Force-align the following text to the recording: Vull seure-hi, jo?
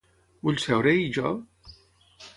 Vull 0.47 0.57
seure-hi, 0.63 1.05
jo? 1.19 1.35